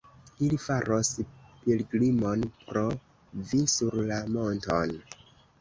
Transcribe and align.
Ili 0.45 0.57
faros 0.61 1.11
pilgrimon 1.65 2.47
pro 2.63 2.85
vi 3.51 3.63
sur 3.77 4.01
la 4.13 4.19
monton. 4.39 4.99